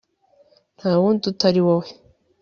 [0.77, 1.87] Nta wundi utari wowe